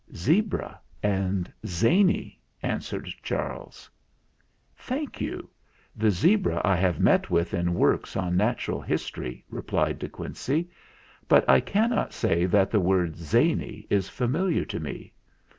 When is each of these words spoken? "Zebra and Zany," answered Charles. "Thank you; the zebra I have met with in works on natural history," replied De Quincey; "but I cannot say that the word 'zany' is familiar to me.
"Zebra 0.15 0.81
and 1.03 1.53
Zany," 1.63 2.41
answered 2.63 3.07
Charles. 3.21 3.87
"Thank 4.75 5.21
you; 5.21 5.47
the 5.95 6.09
zebra 6.09 6.59
I 6.65 6.75
have 6.75 6.99
met 6.99 7.29
with 7.29 7.53
in 7.53 7.75
works 7.75 8.15
on 8.15 8.35
natural 8.35 8.81
history," 8.81 9.45
replied 9.47 9.99
De 9.99 10.09
Quincey; 10.09 10.71
"but 11.27 11.47
I 11.47 11.59
cannot 11.59 12.13
say 12.13 12.47
that 12.47 12.71
the 12.71 12.79
word 12.79 13.15
'zany' 13.15 13.85
is 13.91 14.09
familiar 14.09 14.65
to 14.65 14.79
me. 14.79 15.13